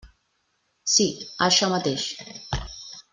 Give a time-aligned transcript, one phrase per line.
[0.93, 1.05] Sí,
[1.49, 2.09] això mateix.